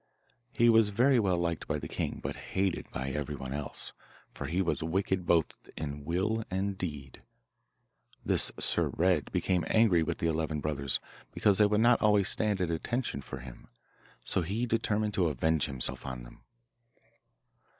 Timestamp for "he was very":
0.51-1.19